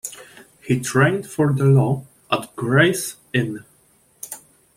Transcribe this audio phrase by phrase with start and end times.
[0.65, 3.63] He trained for the law at Gray's Inn.